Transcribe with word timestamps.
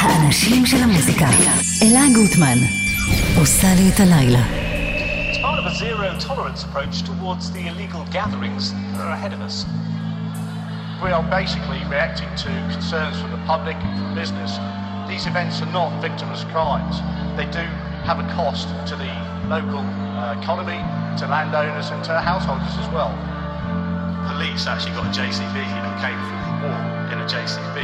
האנשים 0.00 0.66
של 0.66 0.82
המוזיקה. 0.82 1.26
אלה 1.82 2.00
גוטמן, 2.14 2.58
עושה 3.38 3.68
לי 3.74 3.88
את 3.94 4.00
הלילה. 4.00 4.38
It's 5.32 5.38
part 5.38 5.58
of 5.58 5.66
a 5.66 5.74
zero 5.84 6.08
tolerance 6.28 6.62
approach 6.64 6.96
towards 7.10 7.44
the 7.56 7.62
illegal 7.70 8.02
gatherings 8.16 8.64
that 8.92 9.00
are 9.04 9.12
ahead 9.18 9.32
of 9.36 9.40
us. 9.48 9.56
We 11.04 11.10
are 11.16 11.24
basically 11.40 11.80
reacting 11.94 12.30
to 12.44 12.50
concerns 12.76 13.16
from 13.20 13.30
the 13.36 13.42
public 13.52 13.76
and 13.86 13.92
from 13.98 14.10
business. 14.22 14.52
These 15.10 15.24
events 15.32 15.56
are 15.62 15.72
not 15.80 15.90
victimless 16.06 16.42
crimes. 16.54 16.96
They 17.38 17.48
do 17.60 17.64
have 18.08 18.18
a 18.24 18.26
cost 18.38 18.66
to 18.90 18.94
the 19.04 19.12
local 19.54 19.84
uh, 20.20 20.40
economy, 20.40 20.80
to 21.20 21.24
landowners 21.36 21.88
and 21.92 22.00
to 22.08 22.12
householders 22.32 22.74
as 22.82 22.88
well. 22.96 23.12
Police 24.32 24.66
actually 24.72 24.94
got 24.98 25.04
a 25.10 25.14
JCB 25.20 25.56
and 25.86 25.92
came 26.04 26.18
through 26.26 26.42
the 26.48 26.54
wall 26.64 26.82
in 27.12 27.16
a 27.24 27.26
JCB 27.34 27.78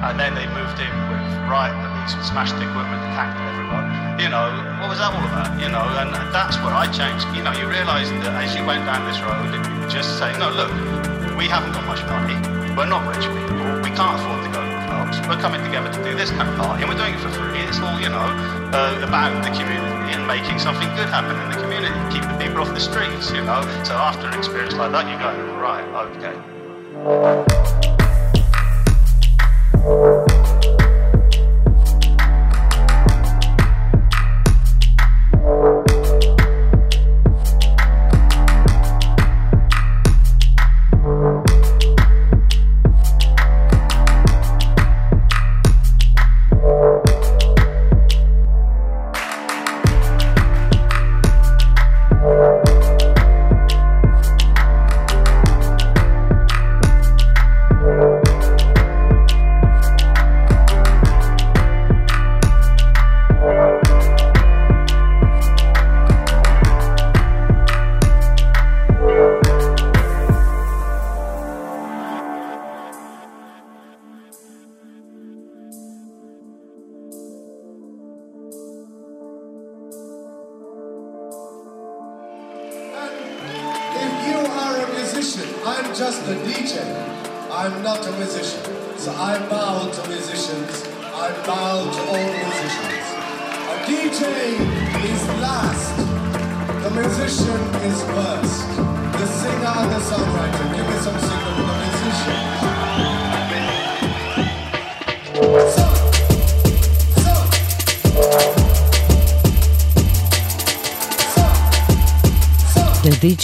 and 0.00 0.18
then 0.18 0.34
they 0.34 0.48
moved 0.56 0.80
in 0.80 0.92
with 1.12 1.24
riot 1.44 1.76
police 1.76 2.16
and 2.16 2.24
smashed 2.24 2.56
the 2.56 2.64
equipment, 2.64 3.00
attacked 3.12 3.36
everyone. 3.52 3.86
You 4.16 4.28
know, 4.32 4.48
what 4.80 4.88
was 4.88 4.98
that 5.00 5.12
all 5.12 5.24
about? 5.24 5.52
You 5.60 5.68
know, 5.68 5.84
and 6.00 6.12
that's 6.32 6.56
where 6.64 6.72
I 6.72 6.88
changed. 6.88 7.28
You 7.36 7.44
know, 7.44 7.52
you 7.52 7.68
realise 7.68 8.08
that 8.24 8.32
as 8.40 8.56
you 8.56 8.64
went 8.64 8.84
down 8.88 9.04
this 9.04 9.20
road, 9.20 9.52
you 9.52 9.60
just 9.92 10.16
say, 10.16 10.32
no, 10.40 10.48
look, 10.52 10.72
we 11.36 11.48
haven't 11.48 11.72
got 11.72 11.84
much 11.84 12.00
money. 12.08 12.36
We're 12.72 12.88
not 12.88 13.04
rich 13.08 13.24
people. 13.28 13.60
We 13.84 13.92
can't 13.92 14.16
afford 14.16 14.40
to 14.44 14.50
go 14.52 14.60
to 14.64 14.78
clubs. 14.88 15.16
We're 15.28 15.40
coming 15.40 15.60
together 15.64 15.92
to 15.92 16.00
do 16.04 16.16
this 16.16 16.30
kind 16.32 16.48
of 16.48 16.56
party, 16.56 16.84
and 16.84 16.88
we're 16.88 17.00
doing 17.00 17.14
it 17.14 17.20
for 17.20 17.32
free. 17.32 17.60
It's 17.64 17.80
all, 17.80 18.00
you 18.00 18.08
know, 18.08 18.28
uh, 18.72 19.04
about 19.04 19.36
the 19.44 19.52
community 19.52 20.16
and 20.16 20.24
making 20.26 20.58
something 20.58 20.88
good 20.96 21.08
happen 21.08 21.36
in 21.36 21.48
the 21.52 21.60
community, 21.60 21.92
keeping 22.08 22.36
people 22.40 22.62
off 22.62 22.72
the 22.72 22.80
streets, 22.80 23.32
you 23.32 23.44
know. 23.44 23.60
So 23.84 23.94
after 23.94 24.28
an 24.28 24.34
experience 24.38 24.74
like 24.74 24.92
that, 24.92 25.04
you 25.08 25.16
go, 25.18 25.32
right, 25.60 25.84
okay. 26.16 27.79
Thank 29.82 29.94
you. 29.94 30.09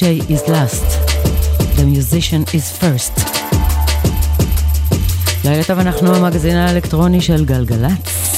Is 0.06 0.46
last, 0.46 0.86
the 1.76 1.84
musician 1.84 2.44
is 2.54 2.70
first. 2.80 3.20
לילה 5.44 5.64
טוב, 5.64 5.78
אנחנו 5.78 6.14
המגזין 6.14 6.56
האלקטרוני 6.56 7.20
של 7.20 7.44
גלגלצ. 7.44 8.36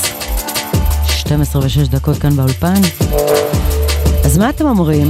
12 1.09 1.63
ו-6 1.63 1.89
דקות 1.91 2.19
כאן 2.19 2.37
באולפן. 2.37 2.81
אז 4.25 4.39
מה 4.39 4.51
אתם 4.51 4.67
אומרים? 4.67 5.09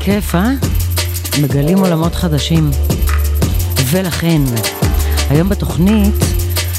כיף, 0.00 0.34
אה? 0.34 0.50
מגלים 1.42 1.78
עולמות 1.78 2.14
חדשים. 2.14 2.70
ולכן, 3.90 4.42
היום 5.30 5.48
בתוכנית 5.48 6.14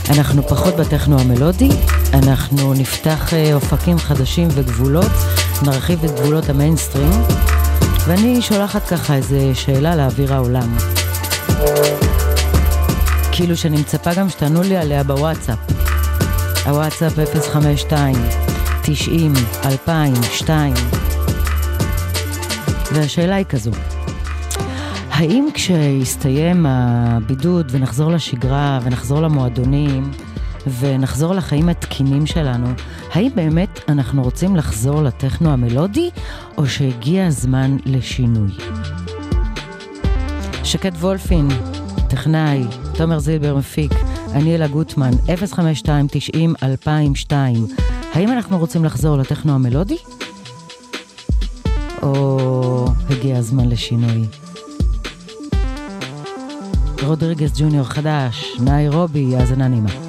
אנחנו 0.09 0.47
פחות 0.47 0.75
בטכנו 0.75 1.19
המלודי, 1.19 1.69
אנחנו 2.13 2.73
נפתח 2.73 3.33
אה, 3.33 3.53
אופקים 3.53 3.97
חדשים 3.97 4.47
וגבולות, 4.51 5.11
נרחיב 5.61 6.03
את 6.03 6.11
גבולות 6.19 6.49
המיינסטרים, 6.49 7.11
ואני 8.07 8.41
שולחת 8.41 8.87
ככה 8.87 9.15
איזה 9.15 9.51
שאלה 9.53 9.95
לאוויר 9.95 10.33
העולם. 10.33 10.77
כאילו 13.31 13.57
שאני 13.57 13.77
מצפה 13.77 14.13
גם 14.13 14.29
שתענו 14.29 14.61
לי 14.61 14.77
עליה 14.77 15.03
בוואטסאפ. 15.03 15.59
הוואטסאפ 16.65 17.13
052 17.51 18.15
90 18.81 19.33
2002 19.65 20.73
והשאלה 22.93 23.35
היא 23.35 23.45
כזו, 23.45 23.71
האם 25.11 25.47
כשיסתיים 25.53 26.65
הבידוד 26.65 27.67
ונחזור 27.71 28.11
לשגרה 28.11 28.79
ונחזור 28.83 29.21
למועדונים 29.21 30.11
ונחזור 30.79 31.33
לחיים 31.33 31.69
התקינים 31.69 32.25
שלנו, 32.25 32.67
האם 33.13 33.29
באמת 33.35 33.79
אנחנו 33.89 34.23
רוצים 34.23 34.55
לחזור 34.55 35.03
לטכנו 35.03 35.49
המלודי 35.49 36.09
או 36.59 36.67
שהגיע 36.67 37.27
הזמן 37.27 37.77
לשינוי? 37.85 38.51
שקד 40.63 40.91
וולפין, 40.95 41.47
טכנאי, 42.09 42.63
תומר 42.93 43.19
זילבר 43.19 43.55
מפיק, 43.55 43.91
אני 44.33 44.55
אלה 44.55 44.67
גוטמן, 44.67 45.11
052-90-2002. 47.27 47.31
האם 48.13 48.31
אנחנו 48.31 48.57
רוצים 48.57 48.85
לחזור 48.85 49.17
לטכנו 49.17 49.53
המלודי? 49.55 49.97
או 52.01 52.87
הגיע 53.09 53.37
הזמן 53.37 53.69
לשינוי? 53.69 54.25
רודריגס 57.03 57.51
ג'וניור 57.59 57.85
חדש, 57.85 58.57
ניירובי, 58.59 59.35
האזנה 59.35 59.67
נעימה. 59.67 60.08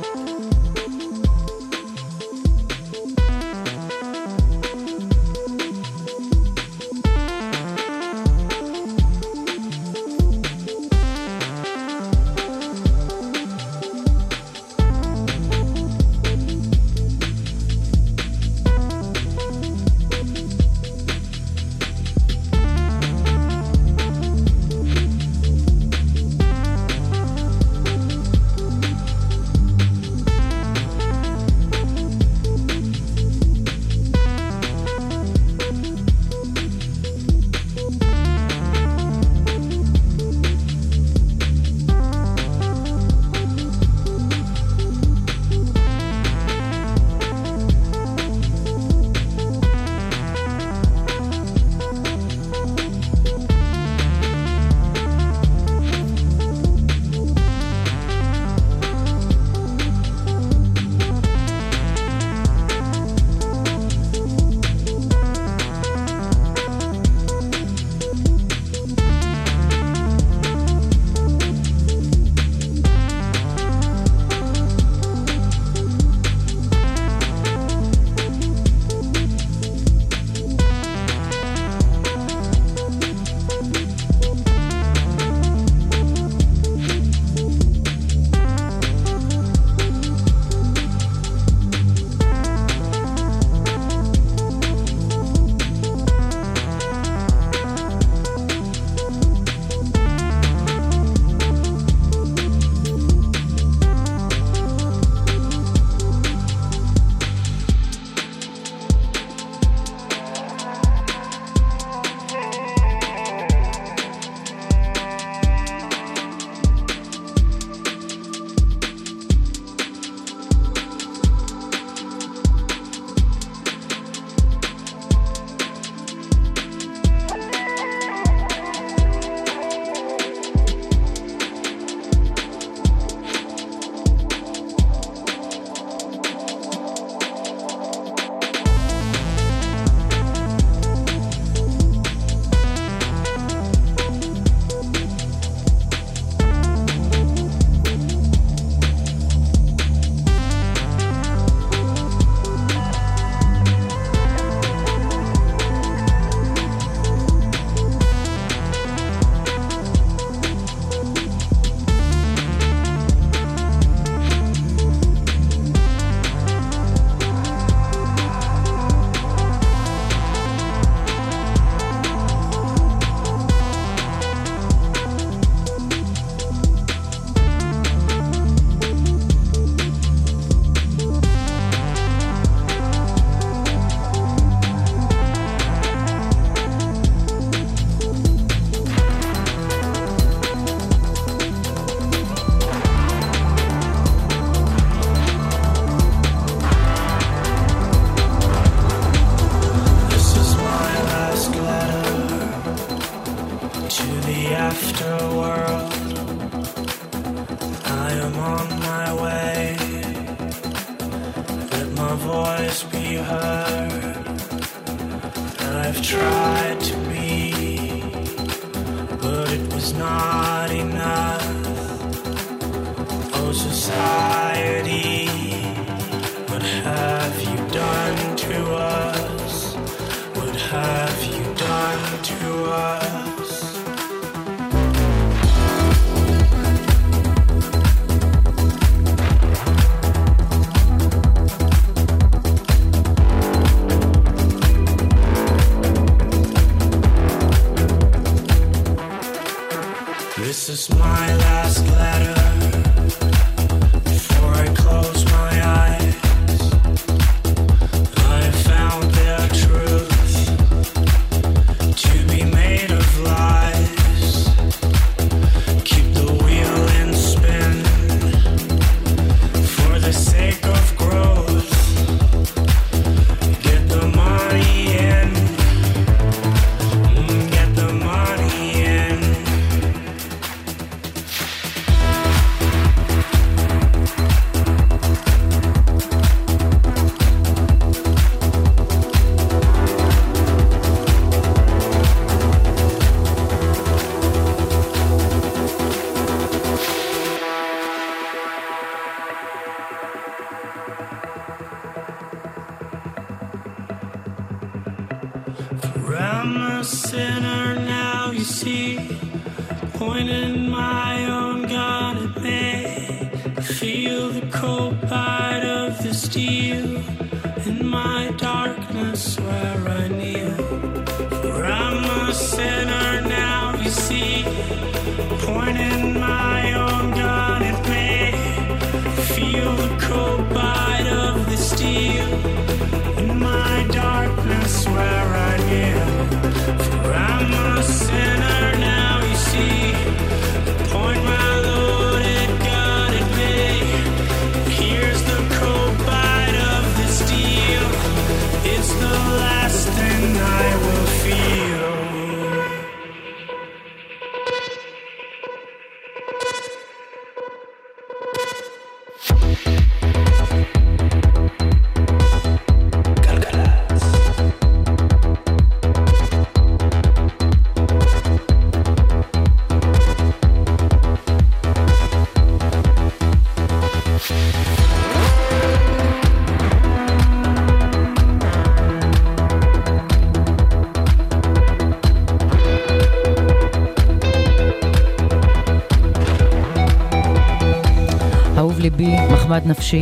נחמד 389.51 389.67
נפשי, 389.67 390.01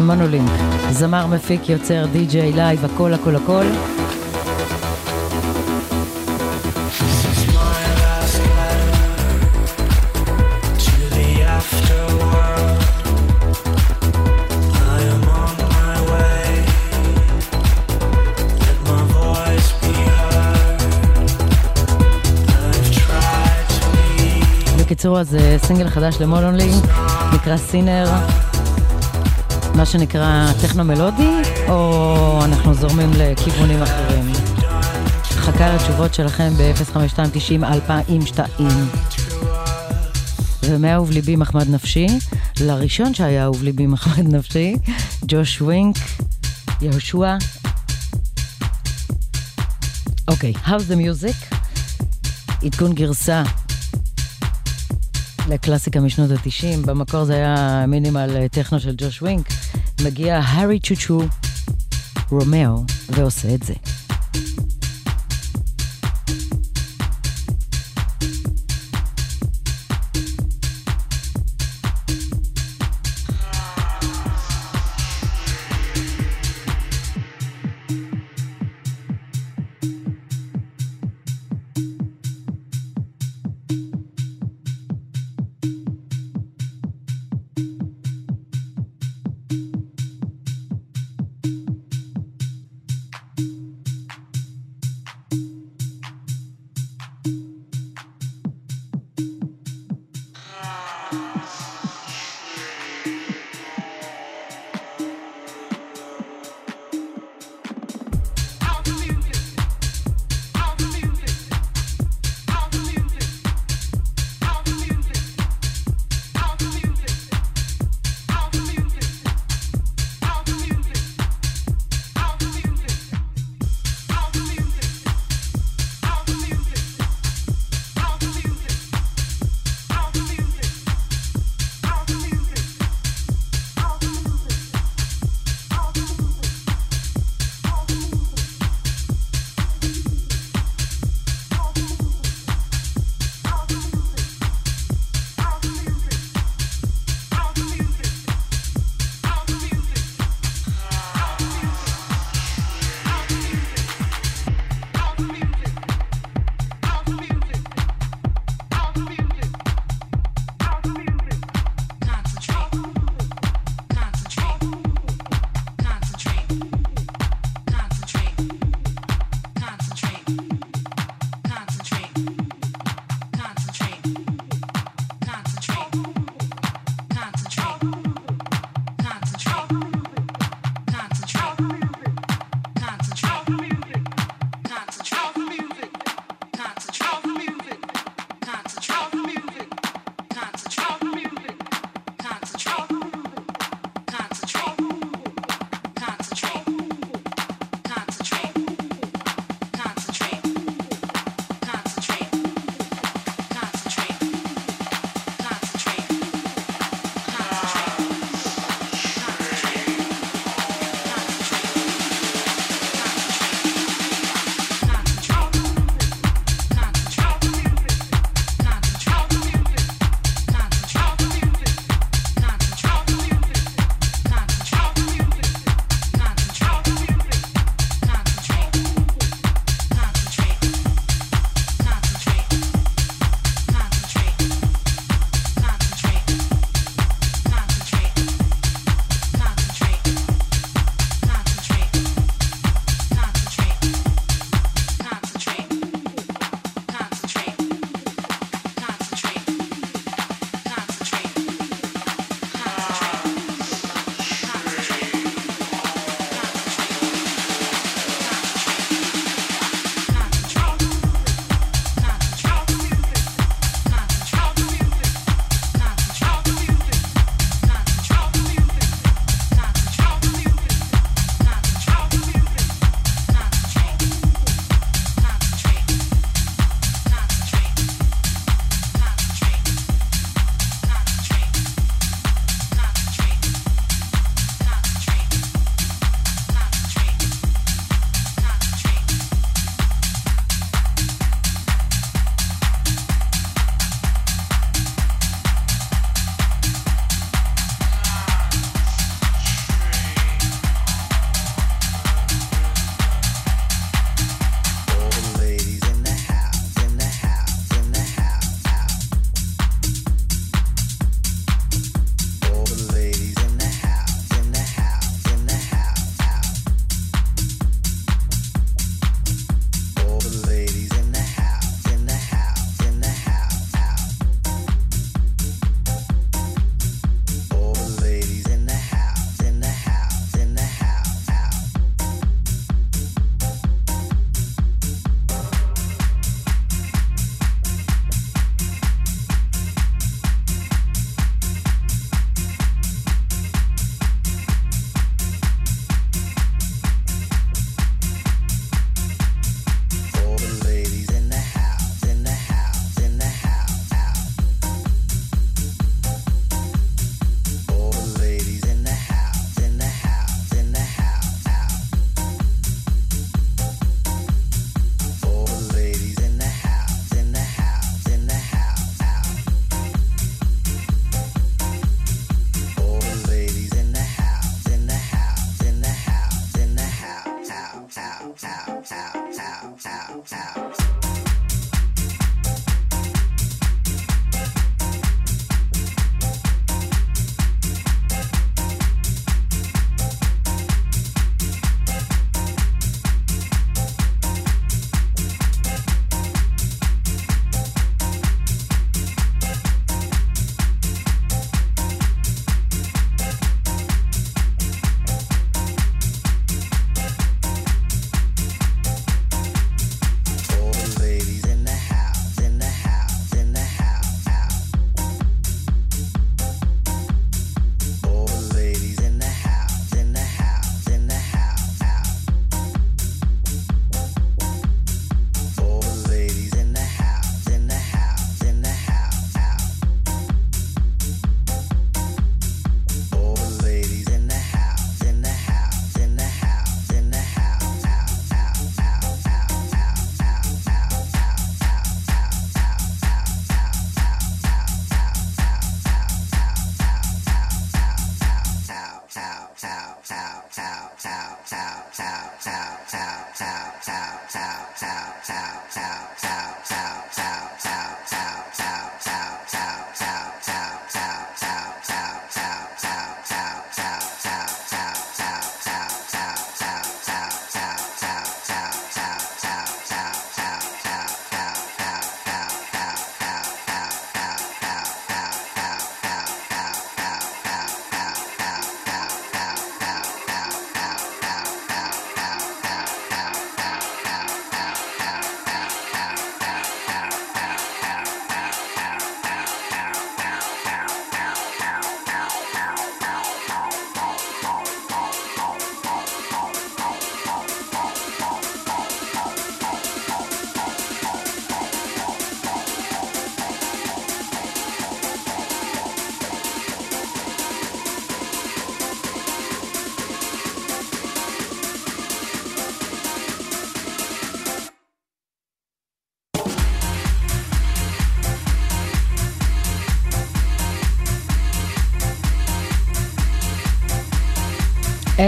מונולינק, 0.00 0.50
זמר, 0.90 1.26
מפיק, 1.26 1.68
יוצר, 1.68 2.06
DJ, 2.12 2.52
live, 2.52 2.84
הכל 2.84 3.14
הכל 3.14 3.36
הכל. 3.36 3.64
בקיצור, 24.78 25.20
אז 25.20 25.34
אה, 25.34 25.56
סינגל 25.58 25.88
חדש 25.88 26.20
למולונלי, 26.20 26.70
נקרא 27.34 27.56
סינר. 27.56 28.04
מה 29.78 29.86
שנקרא 29.86 30.52
טכנו-מלודי, 30.62 31.30
או 31.68 32.40
אנחנו 32.44 32.74
זורמים 32.74 33.10
לכיוונים 33.16 33.82
אחרים? 33.82 34.32
חכה 35.24 35.74
לתשובות 35.74 36.14
שלכם 36.14 36.52
ב-05290-2002. 36.58 38.62
ומאהוב 40.62 41.10
ליבי 41.10 41.36
מחמד 41.36 41.68
נפשי, 41.68 42.06
לראשון 42.60 43.14
שהיה 43.14 43.44
אהוב 43.44 43.62
ליבי 43.62 43.86
מחמד 43.86 44.34
נפשי, 44.34 44.74
ג'וש 45.28 45.62
ווינק, 45.62 45.96
יהושע. 46.80 47.36
אוקיי, 50.28 50.52
okay, 50.56 50.68
How's 50.68 50.90
the 50.90 50.94
Music? 50.94 51.54
עדכון 52.62 52.92
גרסה 52.92 53.42
לקלאסיקה 55.48 56.00
משנות 56.00 56.30
ה-90, 56.30 56.86
במקור 56.86 57.24
זה 57.24 57.34
היה 57.34 57.84
minimal 57.88 58.36
אה, 58.36 58.48
טכנו 58.48 58.80
של 58.80 58.94
ג'וש 58.98 59.22
ווינק. 59.22 59.48
מגיע 60.04 60.40
הארי 60.44 60.80
צ'ו 60.80 61.00
צ'ו 61.00 61.20
רומרו 62.30 62.84
ועושה 63.08 63.54
את 63.54 63.62
זה. 63.62 63.74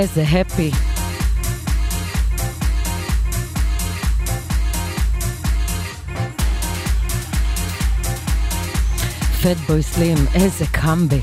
איזה 0.00 0.22
הפי. 0.22 0.70
פטבוי 9.42 9.82
סלים, 9.82 10.16
איזה 10.34 10.64
קאמבק. 10.72 11.16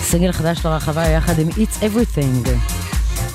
סינגל 0.00 0.32
חדש 0.32 0.64
לרחבה 0.64 1.08
יחד 1.08 1.38
עם 1.38 1.48
It's 1.48 1.82
Everything. 1.82 2.48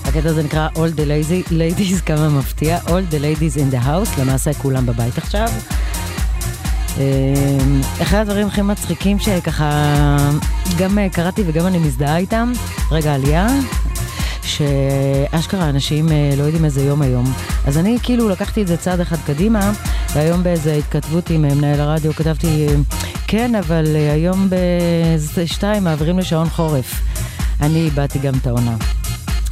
הקטע 0.06 0.30
הזה 0.30 0.44
נקרא 0.44 0.68
All 0.76 0.98
the 0.98 1.02
lazy, 1.02 1.50
ladies, 1.50 2.02
כמה 2.06 2.30
מפתיע, 2.30 2.80
All 2.86 3.14
the 3.14 3.20
ladies 3.20 3.58
in 3.58 3.76
the 3.76 3.86
house, 3.86 4.22
למעשה 4.22 4.54
כולם 4.54 4.86
בבית 4.86 5.18
עכשיו. 5.18 5.50
אמ, 6.98 7.82
אחד 8.02 8.18
הדברים 8.18 8.48
הכי 8.48 8.62
מצחיקים 8.62 9.20
שככה 9.20 9.72
גם 10.78 10.98
קראתי 11.12 11.44
וגם 11.46 11.68
אני 11.68 11.78
מזדהה 11.78 12.18
איתם, 12.18 12.52
רגע 12.92 13.14
עלייה, 13.14 13.48
שאשכרה 14.46 15.70
אנשים 15.70 16.12
אה, 16.12 16.34
לא 16.38 16.44
יודעים 16.44 16.66
איזה 16.66 16.82
יום 16.84 17.02
היום. 17.02 17.34
אז 17.66 17.78
אני 17.78 17.98
כאילו 18.04 18.30
לקחתי 18.30 18.62
את 18.62 18.68
זה 18.68 18.78
צעד 18.78 19.00
אחד 19.00 19.18
קדימה, 19.26 19.72
והיום 20.14 20.44
באיזה 20.44 20.74
התכתבות 20.74 21.30
עם 21.30 21.46
אה, 21.46 21.56
מנהל 21.56 21.80
הרדיו 21.80 22.14
כתבתי, 22.14 22.68
כן, 23.28 23.56
אבל 23.56 23.96
אה, 23.96 24.14
היום 24.14 24.50
בשתיים 25.38 25.84
מעבירים 25.84 26.20
לשעון 26.20 26.50
חורף. 26.50 27.02
אני 27.62 27.80
איבדתי 27.80 28.20
גם 28.20 28.34
את 28.42 28.48
העונה. 28.48 28.76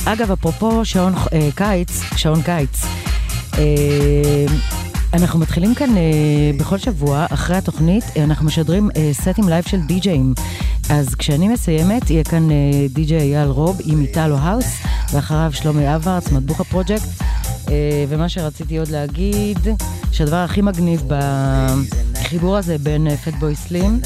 אגב, 0.05 0.31
אפרופו 0.31 0.85
שעון 0.85 1.13
אה, 1.33 1.49
קיץ, 1.55 2.01
שעון 2.15 2.41
קיץ, 2.41 2.85
אה, 3.57 4.45
אנחנו 5.13 5.39
מתחילים 5.39 5.75
כאן 5.75 5.97
אה, 5.97 6.03
בכל 6.57 6.77
שבוע, 6.77 7.25
אחרי 7.29 7.55
התוכנית, 7.55 8.03
אנחנו 8.19 8.45
משדרים 8.45 8.89
אה, 8.97 9.09
סטים 9.13 9.49
live 9.49 9.63
של 9.67 9.81
די-ג'אים. 9.81 10.33
אז 10.89 11.15
כשאני 11.15 11.47
מסיימת, 11.47 12.09
יהיה 12.09 12.23
כאן 12.23 12.51
אה, 12.51 12.55
די.ג'יי 12.89 13.35
אייל 13.35 13.47
רוב 13.47 13.81
עם 13.85 14.01
Italo 14.01 14.37
house, 14.37 14.70
ואחריו 15.11 15.51
שלומי 15.53 15.95
אברץ, 15.95 16.31
מטבוחה 16.31 16.59
פרויקט. 16.61 17.07
אה, 17.69 18.05
ומה 18.09 18.29
שרציתי 18.29 18.77
עוד 18.77 18.87
להגיד, 18.87 19.59
שהדבר 20.11 20.35
הכי 20.35 20.61
מגניב 20.61 21.03
בחיבור 21.07 22.57
הזה 22.57 22.77
בין 22.77 23.15
פטבוי 23.15 23.55
סלים 23.55 23.99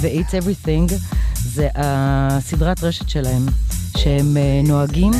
ו- 0.00 0.10
Eats 0.10 0.30
Everything, 0.30 0.94
זה 1.34 1.68
הסדרת 1.74 2.84
רשת 2.84 3.08
שלהם, 3.08 3.46
שהם 3.96 4.36
אה, 4.36 4.60
נוהגים 4.64 5.12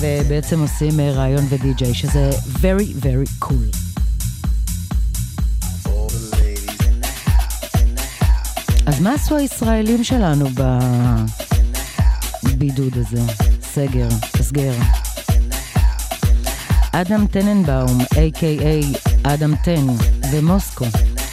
ובעצם 0.00 0.60
עושים 0.60 1.00
רעיון 1.00 1.44
ודי.ג'יי, 1.48 1.94
שזה 1.94 2.30
very 2.62 3.04
very 3.04 3.44
cool. 3.44 3.76
אז 8.86 9.00
מה 9.00 9.14
עשו 9.14 9.36
הישראלים 9.36 10.04
שלנו 10.04 10.46
בבידוד 12.44 12.92
הזה? 12.96 13.49
סגר, 13.74 14.08
הסגר. 14.40 14.72
אדם 16.92 17.26
טננבאום, 17.26 18.00
a.k.a. 18.00 18.98
אדם 19.22 19.54
טן, 19.64 19.86
ומוסקו. 20.32 20.84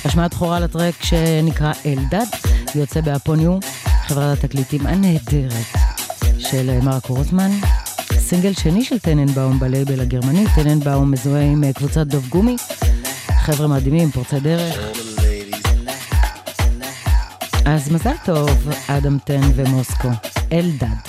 השמעת 0.05 0.33
בכורה 0.33 0.59
לטרק 0.59 1.03
שנקרא 1.03 1.71
אלדד, 1.85 2.25
יוצא 2.75 3.01
באפוניו, 3.01 3.59
חברת 4.07 4.43
התקליטים 4.43 4.87
הנהדרת 4.87 5.65
של 6.37 6.79
מרק 6.79 7.05
רוטמן. 7.05 7.51
סינגל 8.13 8.53
שני 8.53 8.83
של 8.83 8.99
טננבאום 8.99 9.59
בלייבל 9.59 10.01
הגרמני, 10.01 10.45
טננבאום 10.55 11.11
מזוהה 11.11 11.43
עם 11.43 11.71
קבוצת 11.71 12.07
דוב 12.07 12.27
גומי. 12.29 12.55
חבר'ה 13.39 13.67
מדהימים, 13.67 14.11
פורצי 14.11 14.39
דרך. 14.39 14.77
אז 17.65 17.91
מזל 17.91 18.15
טוב, 18.25 18.49
אדם 18.87 19.17
טן 19.25 19.41
ומוסקו. 19.55 20.09
אלדד. 20.51 21.06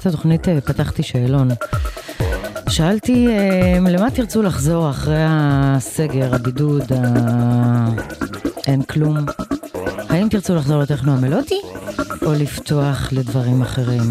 התוכנית 0.06 0.48
אה, 0.48 0.60
פתחתי 0.60 1.02
שאלון. 1.02 1.48
שאלתי, 2.68 3.28
אה, 3.28 3.78
למה 3.90 4.10
תרצו 4.10 4.42
לחזור 4.42 4.90
אחרי 4.90 5.24
הסגר, 5.28 6.34
הבידוד, 6.34 6.92
ה... 6.92 7.88
אין 8.66 8.82
כלום? 8.82 9.16
האם 10.08 10.28
תרצו 10.28 10.54
לחזור 10.54 10.78
לטכנו 10.82 11.12
המלודי, 11.12 11.60
או 12.22 12.32
לפתוח 12.32 13.12
לדברים 13.12 13.62
אחרים? 13.62 14.02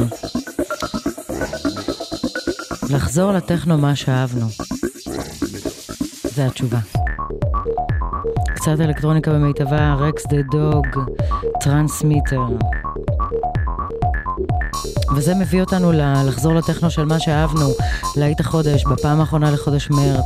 לחזור 2.89 3.31
לטכנו 3.31 3.77
מה 3.77 3.95
שאהבנו. 3.95 4.45
זו 6.23 6.41
התשובה. 6.41 6.79
קצת 8.55 8.79
אלקטרוניקה 8.79 9.33
במיטבה, 9.33 9.93
רקס 9.93 10.27
דה 10.27 10.41
דוג, 10.51 10.85
Transmitter. 11.61 12.41
וזה 15.15 15.35
מביא 15.35 15.61
אותנו 15.61 15.91
לחזור 16.27 16.53
לטכנו 16.53 16.89
של 16.89 17.05
מה 17.05 17.19
שאהבנו, 17.19 17.69
להיט 18.15 18.39
החודש, 18.39 18.83
בפעם 18.83 19.19
האחרונה 19.19 19.51
לחודש 19.51 19.89
מרץ. 19.89 20.25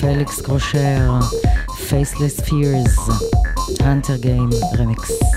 פליקס 0.00 0.40
קרושר, 0.40 1.12
Faceless 1.88 2.40
Fears, 2.40 3.08
הנטר 3.80 4.16
גיים, 4.16 4.50
רמיקס. 4.78 5.33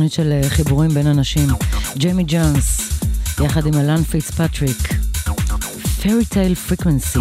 תוכנית 0.00 0.12
של 0.12 0.32
אה, 0.32 0.50
חיבורים 0.50 0.90
בין 0.90 1.06
אנשים. 1.06 1.48
ג'יימי 1.96 2.24
ג'אנס, 2.24 2.80
יחד 3.44 3.66
עם 3.66 3.74
אלן 3.74 4.02
פיצפטריק. 4.02 4.94
Free 6.02 6.24
Tail 6.24 6.54
Frequency. 6.54 7.18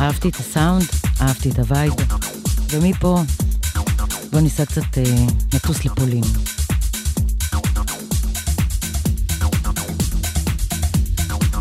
אהבתי 0.00 0.28
את 0.28 0.36
הסאונד, 0.36 0.84
אהבתי 1.20 1.50
את 1.50 1.58
ה 1.58 1.64
vibe, 1.64 1.92
ומפה 2.70 3.22
בוא 4.32 4.40
ניסע 4.40 4.64
קצת 4.64 4.98
אה, 4.98 5.26
נטוס 5.54 5.84
לפולין. 5.84 6.24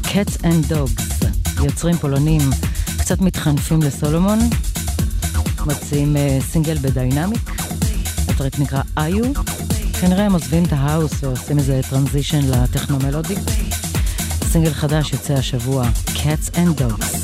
Catz 0.04 0.42
'n 0.42 0.72
Dogz, 0.72 1.26
יוצרים 1.66 1.98
פולנים 1.98 2.42
קצת 2.98 3.22
מתחנפים 3.22 3.82
לסולומון, 3.82 4.40
מציעים 5.68 6.16
אה, 6.16 6.44
סינגל 6.44 6.78
ב 6.78 6.85
Diynamic, 6.85 7.52
ה 8.30 8.35
track 8.35 8.60
נקרא 8.60 8.82
איו, 8.98 9.24
כנראה 10.02 10.26
הם 10.26 10.34
עוזבים 10.34 10.64
את 10.64 10.74
ההאוס 10.74 11.12
ועושים 11.24 11.58
איזה 11.58 11.82
transition 11.90 12.52
לטכנו 12.52 12.98
מלודי. 13.00 13.36
סינגל 14.44 14.74
חדש 14.74 15.14
יוצא 15.14 15.34
השבוע, 15.34 15.90
Catz 16.08 16.56
'n 16.56 16.82
Dogz. 16.82 17.15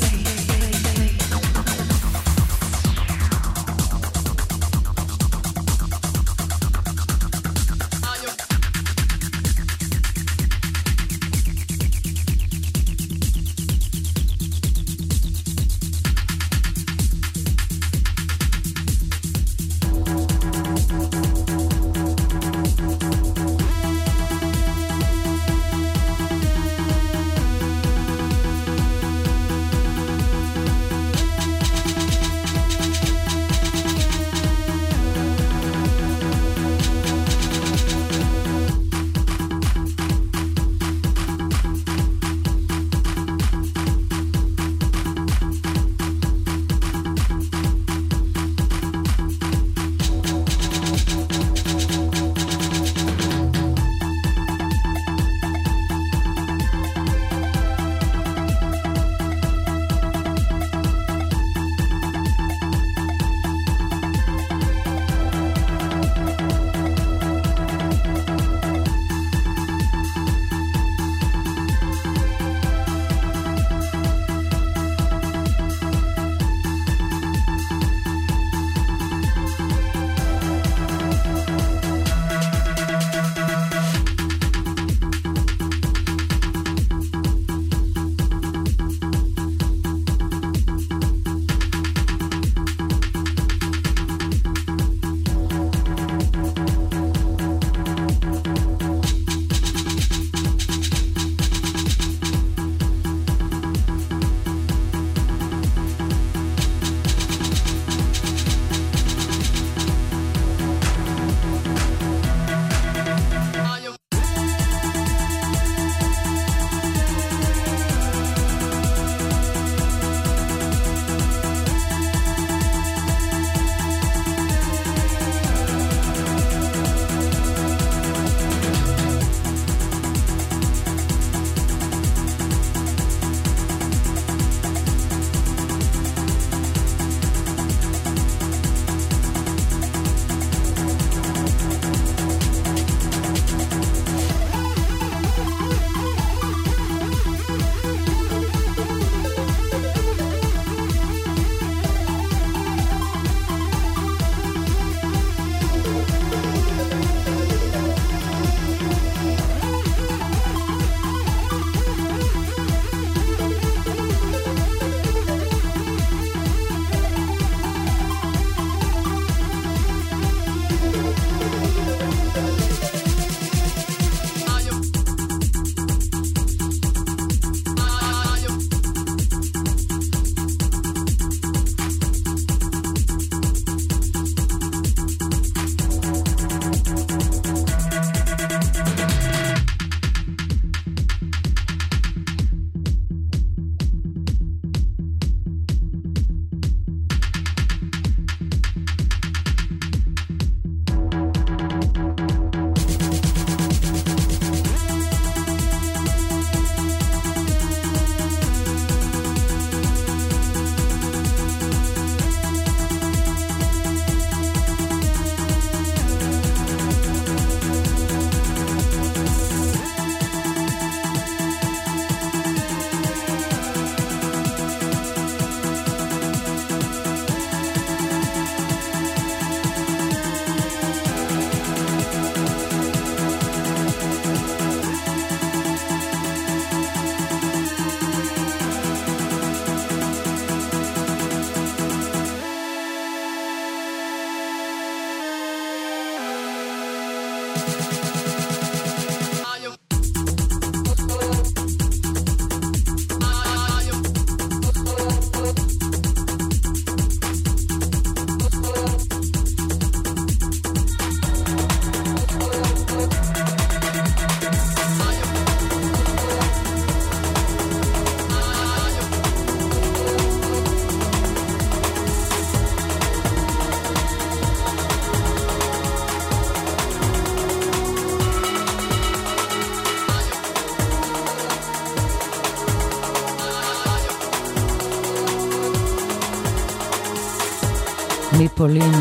מפולין 288.62 288.92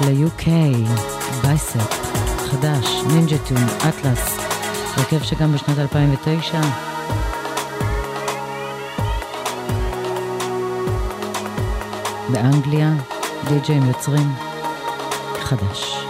ל-UK, 0.00 0.48
בייספ, 1.42 1.92
חדש, 2.50 3.02
נינג'ה 3.12 3.36
טון, 3.48 3.88
אטלס, 3.88 4.38
הרכב 4.96 5.22
שגם 5.22 5.52
בשנת 5.52 5.78
2009 5.78 6.60
באנגליה, 12.32 12.92
די-ג'יים 13.48 13.86
יוצרים, 13.86 14.32
חדש. 15.40 16.06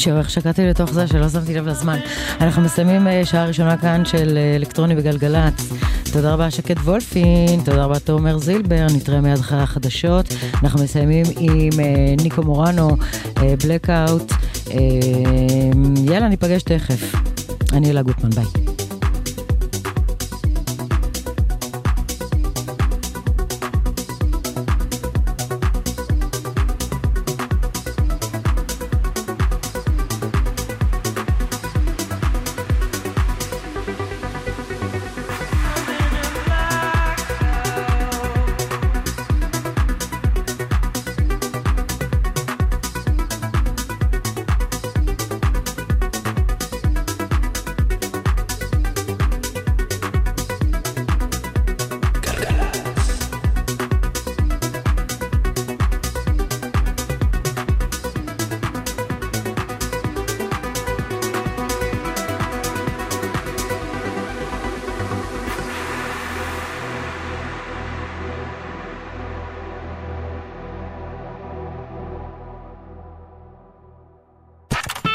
שיר, 0.00 0.18
איך 0.18 0.30
שקעתי 0.30 0.66
לתוך 0.66 0.92
זה 0.92 1.06
שלא 1.06 1.28
שמתי 1.28 1.54
לב 1.54 1.66
לזמן. 1.66 1.98
אנחנו 2.40 2.62
מסיימים 2.62 3.08
אה, 3.08 3.24
שעה 3.24 3.46
ראשונה 3.46 3.76
כאן 3.76 4.04
של 4.04 4.36
אה, 4.38 4.56
אלקטרוני 4.56 4.94
בגלגלצ. 4.94 5.72
תודה 6.12 6.32
רבה 6.32 6.50
שקד 6.50 6.78
וולפין, 6.78 7.60
תודה 7.64 7.84
רבה 7.84 7.98
תומר 7.98 8.38
זילבר, 8.38 8.86
נתראה 8.96 9.20
מיד 9.20 9.38
אחרי 9.38 9.58
החדשות. 9.58 10.34
אנחנו 10.62 10.84
מסיימים 10.84 11.26
עם 11.38 11.80
אה, 11.80 12.14
ניקו 12.22 12.42
מורנו, 12.42 12.96
בלקאוט. 13.64 14.32
יאללה, 16.04 16.28
ניפגש 16.28 16.62
תכף. 16.62 17.14
אני 17.72 17.90
אלה 17.90 18.02
גוטמן, 18.02 18.30
ביי. 18.30 18.59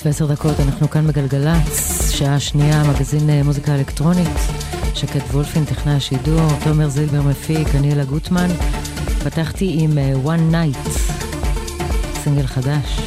אחת 0.00 0.06
ועשר 0.06 0.26
דקות, 0.26 0.60
אנחנו 0.60 0.90
כאן 0.90 1.06
בגלגלצ, 1.06 2.10
שעה 2.10 2.40
שנייה, 2.40 2.82
מגזין 2.84 3.30
אה, 3.30 3.42
מוזיקה 3.42 3.74
אלקטרונית. 3.74 4.28
שקד 4.94 5.20
וולפין, 5.20 5.64
טכנאי 5.64 5.94
השידור, 5.94 6.48
תומר 6.64 6.88
זילבר 6.88 7.22
מפיק, 7.22 7.68
אני 7.74 7.92
אלה 7.92 8.04
גוטמן. 8.04 8.48
פתחתי 9.24 9.76
עם 9.78 9.90
uh, 9.90 10.26
One 10.26 10.54
Night, 10.54 10.90
סינגל 12.22 12.46
חדש. 12.46 13.00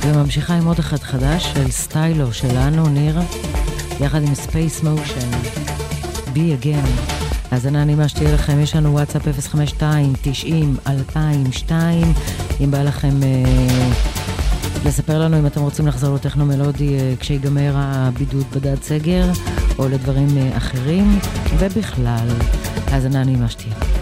וממשיכה 0.00 0.54
עם 0.54 0.66
עוד 0.66 0.78
אחד 0.78 0.98
חדש 0.98 1.44
של 1.44 1.70
סטיילו 1.70 2.32
שלנו, 2.32 2.88
ניר, 2.88 3.20
יחד 4.00 4.22
עם 4.22 4.32
Space 4.32 4.82
Motion, 4.82 5.34
Be 6.34 6.62
Again. 6.62 6.88
האזנה 7.50 7.84
נעימה 7.84 8.08
שתהיה 8.08 8.34
לכם, 8.34 8.60
יש 8.60 8.76
לנו 8.76 8.92
וואטסאפ 8.92 9.22
052-90-2002, 11.68 11.72
אם 12.60 12.70
בא 12.70 12.82
לכם 12.82 13.22
אה, 13.22 14.13
לספר 14.84 15.18
לנו 15.18 15.38
אם 15.38 15.46
אתם 15.46 15.60
רוצים 15.60 15.86
לחזור 15.86 16.14
לטכנו 16.14 16.46
מלודי 16.46 16.98
אה, 16.98 17.14
כשיגמר 17.20 17.72
הבידוד 17.76 18.44
בדד 18.54 18.82
סגר, 18.82 19.24
או 19.78 19.88
לדברים 19.88 20.28
אה, 20.38 20.56
אחרים, 20.56 21.18
ובכלל, 21.58 22.28
האזנה 22.86 23.24
נעימה 23.24 23.48
שתהיה. 23.48 23.93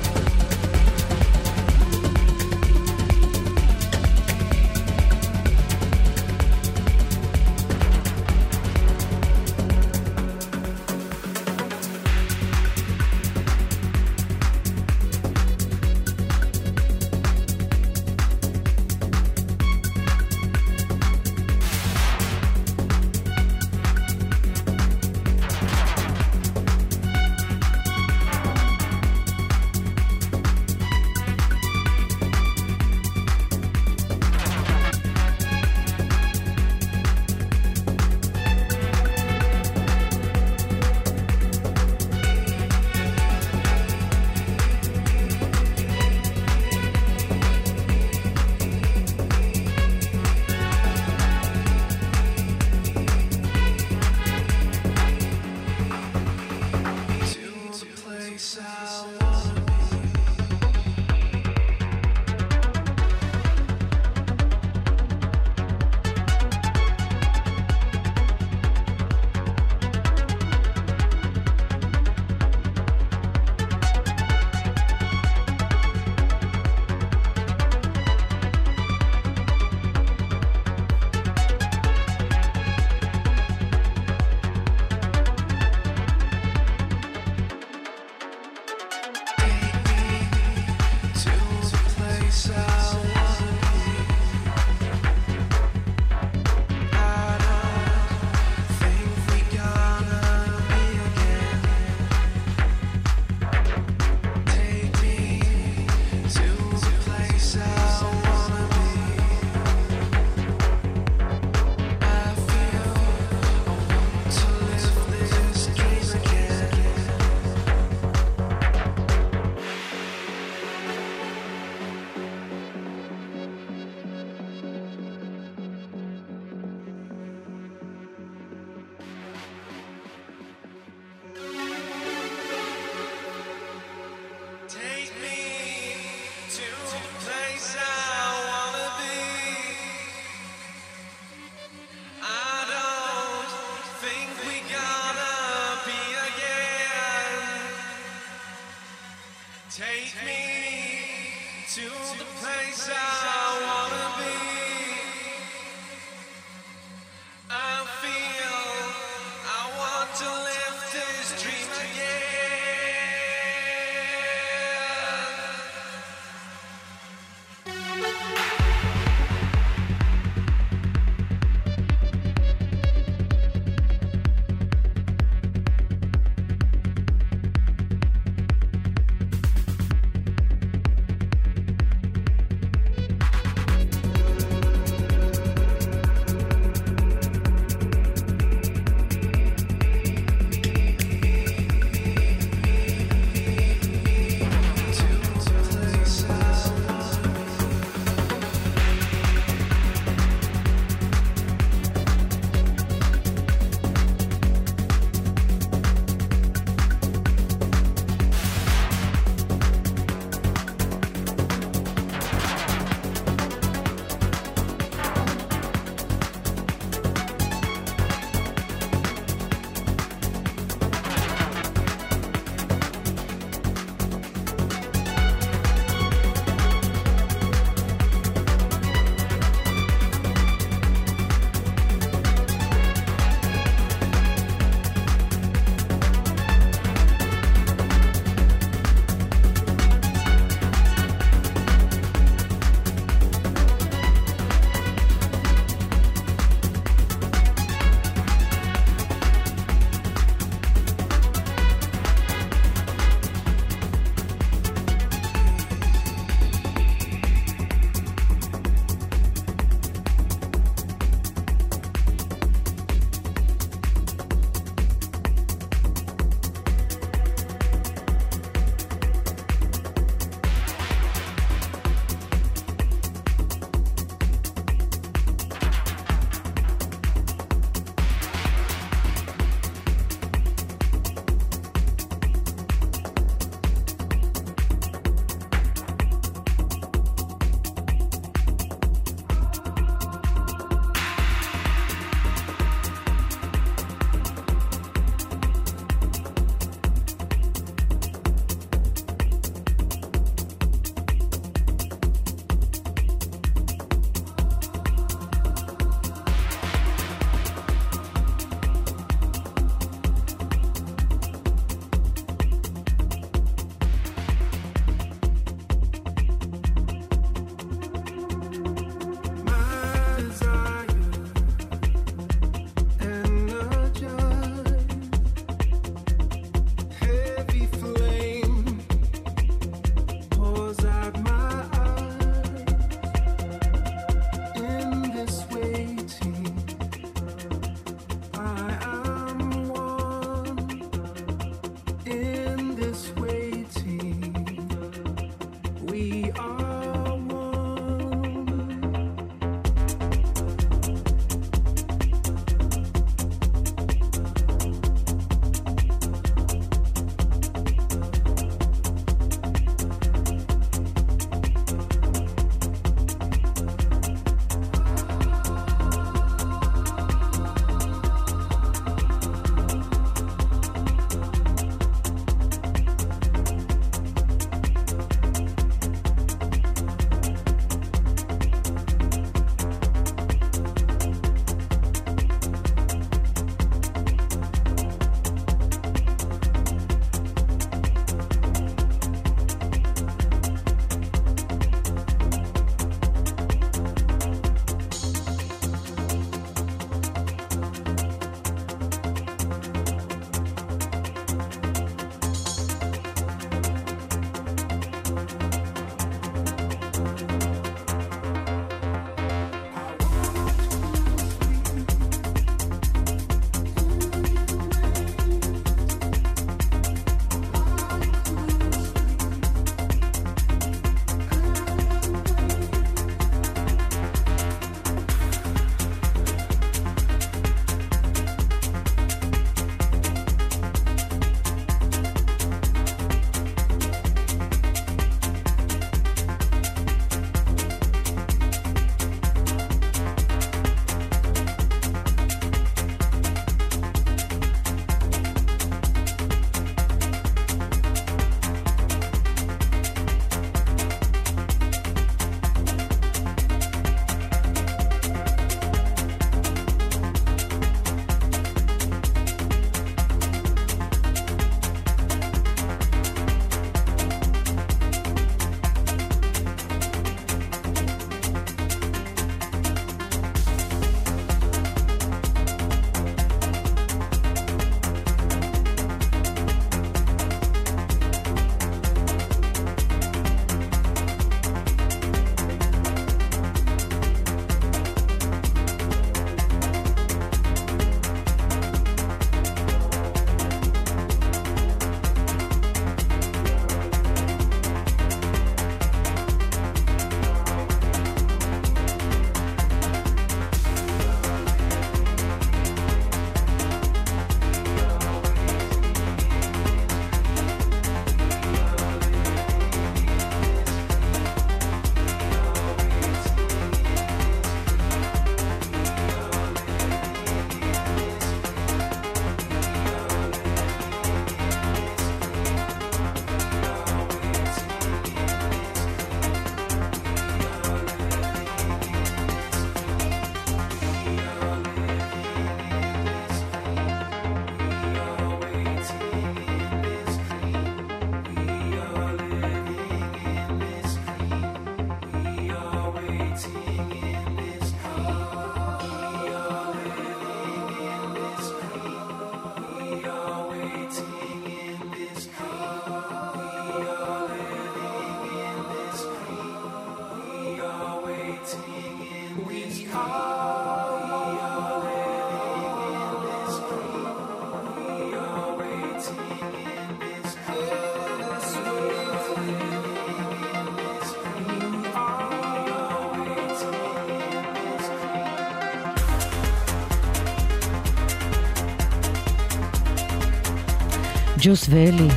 ג'וס 581.45 581.67
ואלי, 581.71 582.09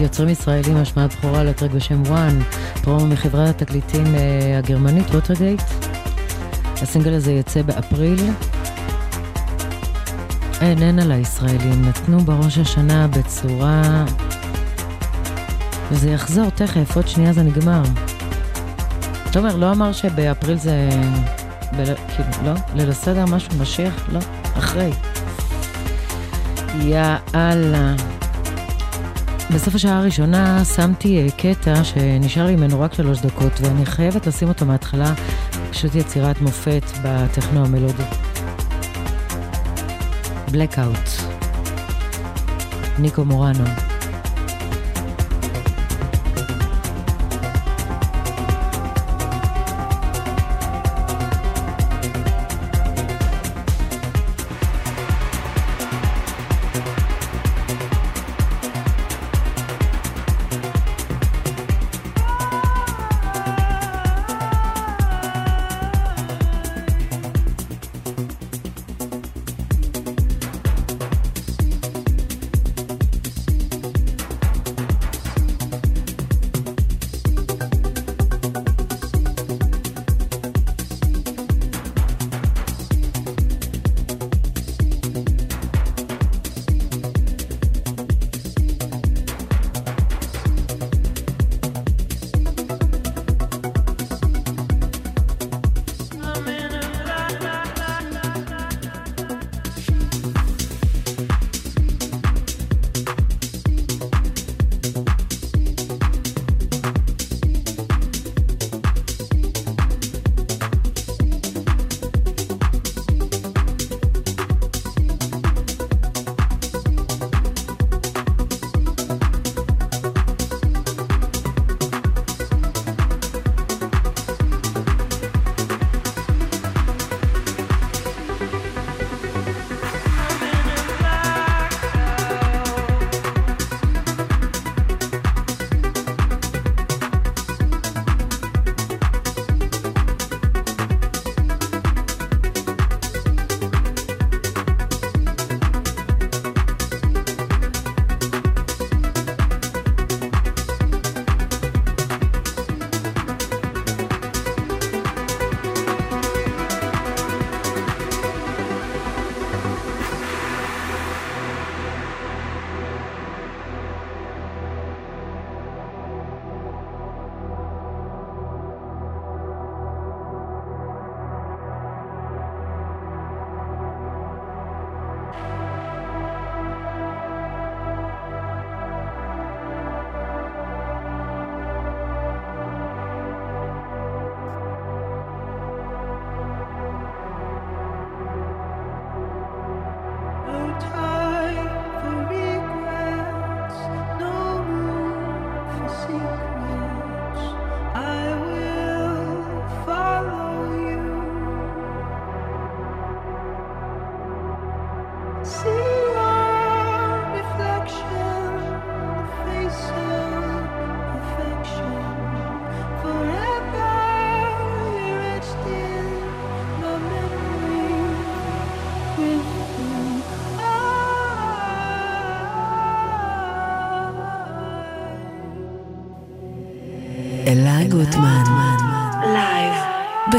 יוצרים 0.00 0.28
ישראלים 0.28 0.76
השמעת 0.76 1.14
בכורה 1.14 1.44
ל 1.44 1.48
track 1.48 1.70
בשם 1.70 2.02
One, 2.02 2.38
פרומו 2.82 3.06
מחברת 3.06 3.62
התקליטים 3.62 4.04
אה, 4.04 4.18
הגרמנית 4.58 5.10
ווטרגייט. 5.10 5.62
הסינגל 6.82 7.12
הזה 7.12 7.32
יצא 7.32 7.62
באפריל. 7.62 8.18
אין, 10.60 10.82
אין 10.82 10.98
על 10.98 11.12
הישראלים, 11.12 11.88
נתנו 11.88 12.20
בראש 12.20 12.58
השנה 12.58 13.06
בצורה... 13.06 14.04
וזה 15.90 16.10
יחזור 16.10 16.50
תכף, 16.50 16.96
עוד 16.96 17.08
שנייה 17.08 17.32
זה 17.32 17.42
נגמר. 17.42 17.82
תומר 19.32 19.56
לא 19.56 19.72
אמר 19.72 19.92
שבאפריל 19.92 20.58
זה... 20.58 20.88
בל... 21.72 21.84
כאילו, 21.84 22.28
לא? 22.44 22.52
ליל 22.74 22.90
הסדר, 22.90 23.24
משהו, 23.24 23.52
משיח? 23.58 24.08
לא, 24.12 24.20
אחרי. 24.58 24.90
יאללה. 26.80 28.17
בסוף 29.54 29.74
השעה 29.74 29.98
הראשונה 29.98 30.64
שמתי 30.64 31.22
אה, 31.22 31.30
קטע 31.30 31.84
שנשאר 31.84 32.46
לי 32.46 32.56
ממנו 32.56 32.80
רק 32.80 32.94
שלוש 32.94 33.20
דקות, 33.20 33.52
ואני 33.60 33.86
חייבת 33.86 34.26
לשים 34.26 34.48
אותו 34.48 34.66
מההתחלה, 34.66 35.14
פשוט 35.70 35.94
יצירת 35.94 36.40
מופת 36.40 36.82
בטכנו 37.04 37.64
המלודי. 37.64 38.02
בלקאוט. 40.50 41.08
ניקו 42.98 43.24
מורנו. 43.24 43.87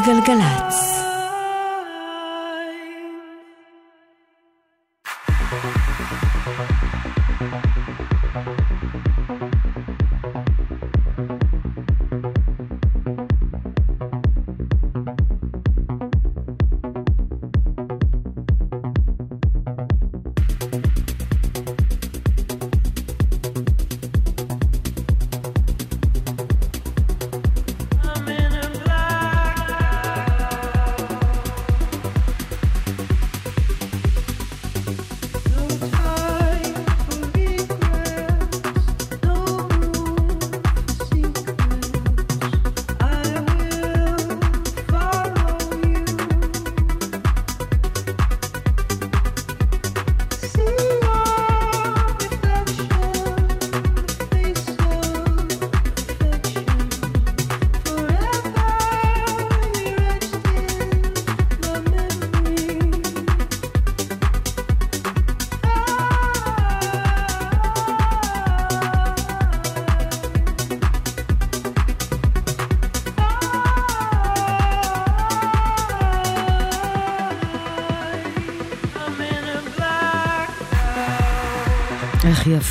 גלגלצ. 0.10 1.00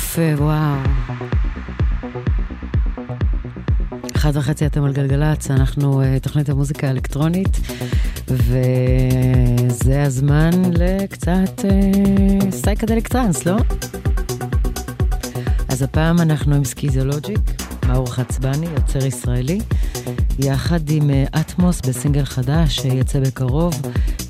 יפה, 0.09 0.43
וואו. 0.43 0.79
אחד 4.15 4.31
וחצי 4.33 4.65
אתם 4.65 4.83
על 4.83 4.93
גלגלצ, 4.93 5.51
אנחנו 5.51 6.01
אה, 6.01 6.05
תוכנית 6.21 6.49
המוזיקה 6.49 6.87
האלקטרונית, 6.87 7.59
וזה 8.27 10.03
הזמן 10.03 10.49
לקצת 10.73 11.59
אה, 11.59 12.51
psychedelic 12.51 13.07
trance, 13.07 13.45
לא? 13.45 13.55
אז 15.69 15.81
הפעם 15.81 16.21
אנחנו 16.21 16.55
עם 16.55 16.65
סקיזולוג'יק, 16.65 17.39
מאור 17.87 18.11
חצבני, 18.13 18.65
יוצר 18.65 19.05
ישראלי, 19.05 19.59
יחד 20.39 20.89
עם 20.89 21.09
אטמוס 21.39 21.81
בסינגל 21.81 22.25
חדש 22.25 22.75
שיצא 22.75 23.19
בקרוב, 23.19 23.81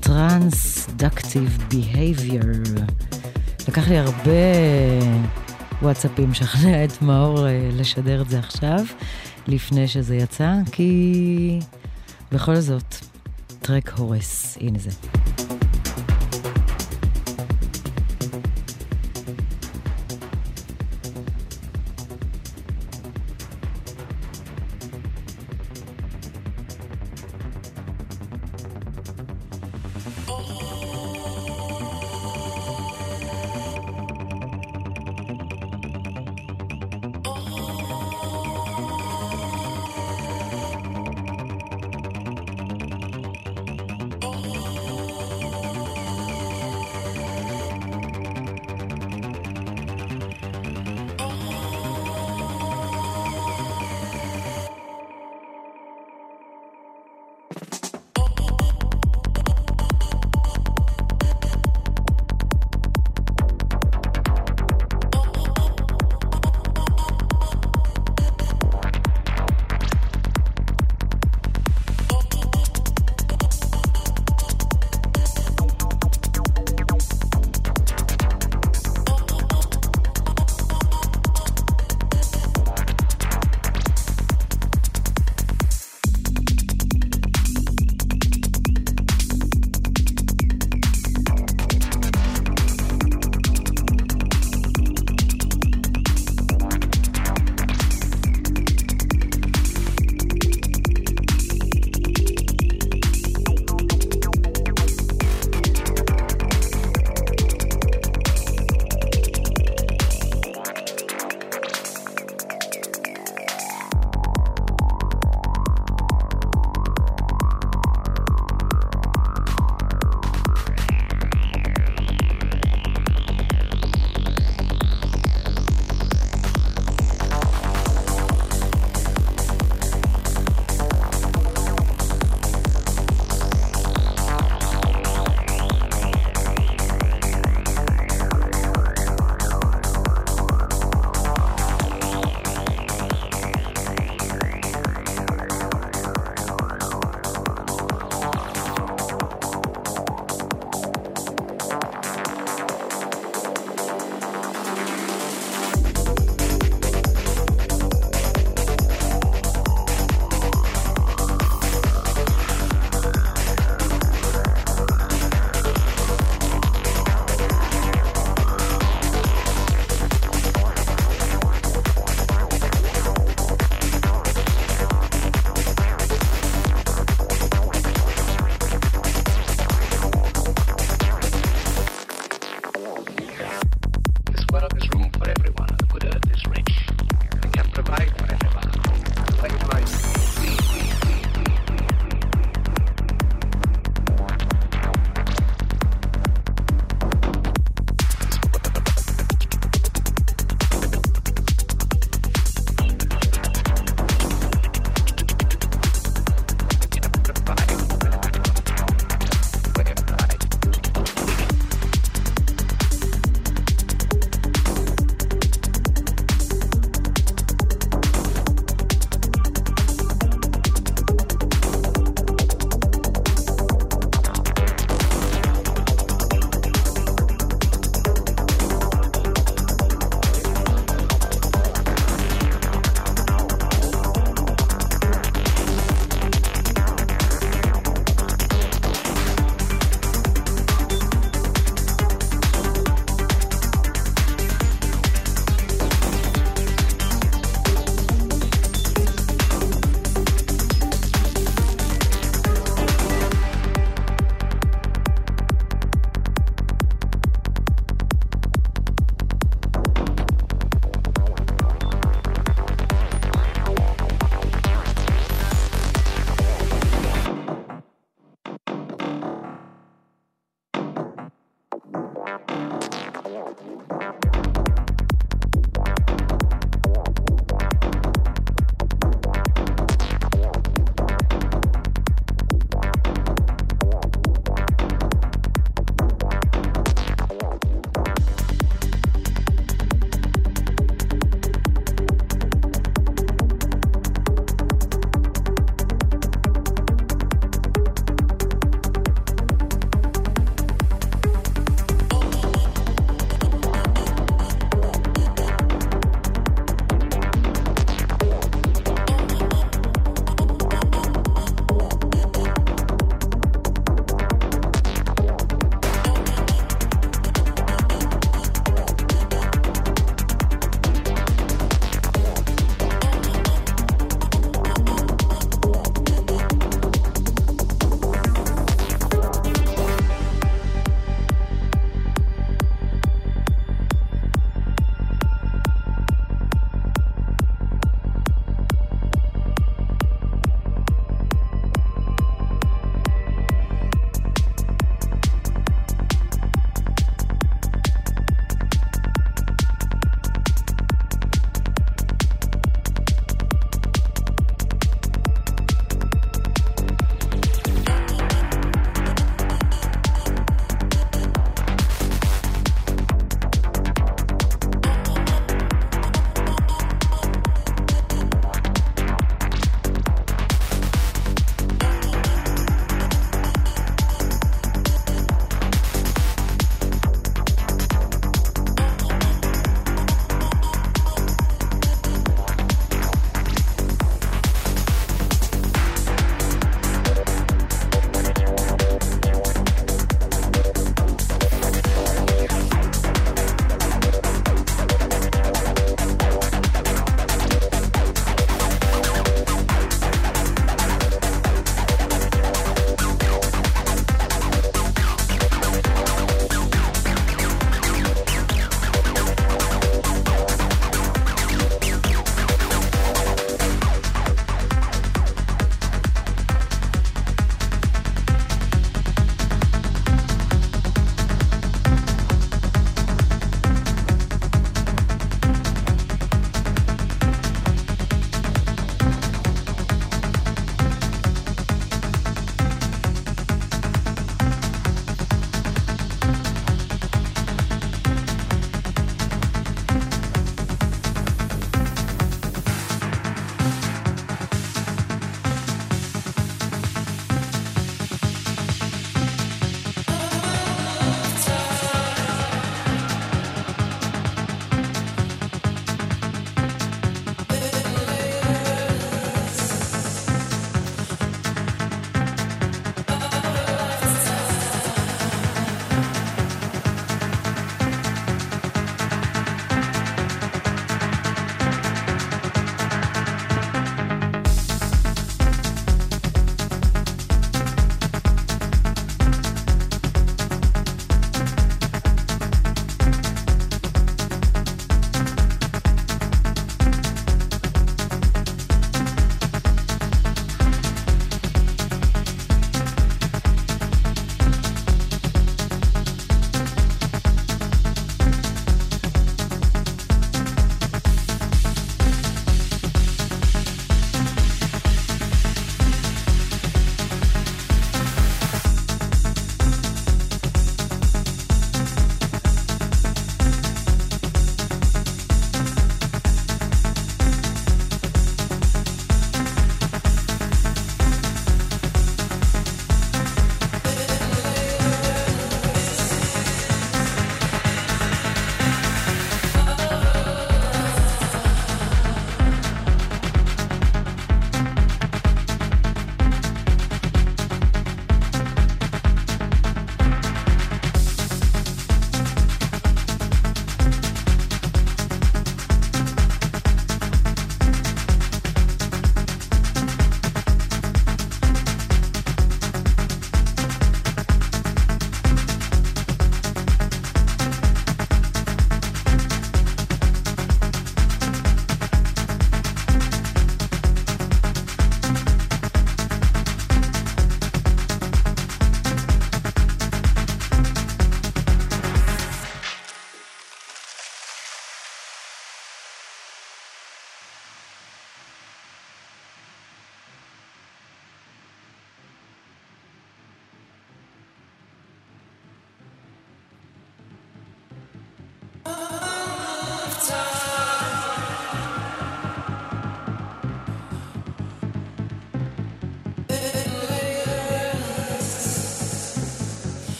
Transductive 0.00 1.58
Behavior. 1.70 2.80
לקח 3.68 3.88
לי 3.88 3.98
הרבה 3.98 4.32
וואטסאפים 5.82 6.30
לשכנע 6.30 6.84
את 6.84 7.02
מאור 7.02 7.46
אה, 7.46 7.68
לשדר 7.72 8.22
את 8.22 8.28
זה 8.30 8.38
עכשיו, 8.38 8.80
לפני 9.46 9.88
שזה 9.88 10.16
יצא, 10.16 10.52
כי 10.72 11.58
בכל 12.32 12.56
זאת, 12.56 12.94
טרק 13.60 13.92
הורס, 13.98 14.58
הנה 14.60 14.78
זה. 14.78 14.90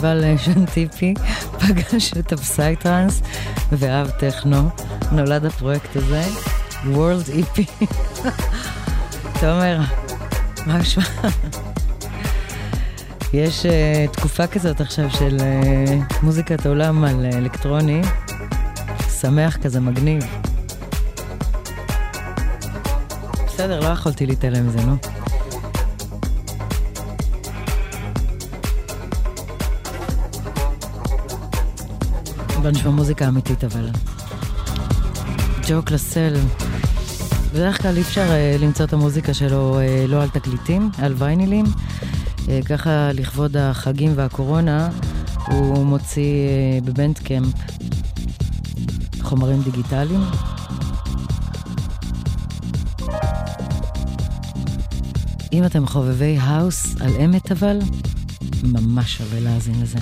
פסטיבל 0.00 0.36
שאנטיפי 0.36 1.14
פגש 1.60 2.12
את 2.12 2.32
ה 2.32 2.41
psytrance 2.41 3.22
ואהב 3.72 4.10
טכנו. 4.10 4.68
נולד 5.12 5.44
הפרויקט 5.44 5.96
הזה, 5.96 6.22
World 6.84 7.28
EP. 7.28 7.86
תומר, 9.40 9.80
מה 10.66 10.78
נשמע? 10.78 11.04
יש 13.32 13.66
אה, 13.66 14.12
תקופה 14.12 14.46
כזאת 14.46 14.80
עכשיו 14.80 15.10
של 15.10 15.36
אה, 15.36 16.14
מוזיקת 16.22 16.66
עולם 16.66 17.04
על 17.04 17.26
אה, 17.32 17.36
אלקטרוני, 17.36 18.00
שמח 19.20 19.56
כזה, 19.56 19.80
מגניב. 19.80 20.24
בסדר, 23.46 23.80
לא 23.80 23.88
יכולתי 23.88 24.26
להתעלם 24.26 24.66
מזה, 24.66 24.80
נו. 24.86 24.96
בוא 32.70 32.78
נשמע 32.78 32.90
מוזיקה 32.90 33.28
אמיתית 33.28 33.64
אבל. 33.64 33.88
ג'ו 35.68 35.82
קלסל, 35.84 36.36
בדרך 37.52 37.82
כלל 37.82 37.96
אי 37.96 38.02
אפשר 38.02 38.26
uh, 38.28 38.62
למצוא 38.62 38.84
את 38.84 38.92
המוזיקה 38.92 39.34
שלו 39.34 39.78
uh, 39.80 40.08
לא 40.08 40.22
על 40.22 40.28
תקליטים, 40.28 40.90
על 40.98 41.14
ויינילים. 41.18 41.64
Uh, 41.66 42.48
ככה 42.68 43.12
לכבוד 43.12 43.56
החגים 43.56 44.12
והקורונה, 44.16 44.90
הוא 45.46 45.86
מוציא 45.86 46.48
uh, 46.82 46.84
בבנדקמפ 46.84 47.54
חומרים 49.20 49.62
דיגיטליים. 49.62 50.20
אם 55.52 55.64
אתם 55.64 55.86
חובבי 55.86 56.38
האוס 56.40 56.96
על 57.00 57.12
אמת 57.24 57.52
אבל, 57.52 57.78
ממש 58.62 59.16
שווה 59.16 59.40
להאזין 59.40 59.82
לזה. 59.82 59.98